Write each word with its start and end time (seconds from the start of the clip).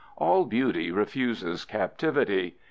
All 0.17 0.45
beauty 0.45 0.89
refuses 0.91 1.63
captivity. 1.63 2.57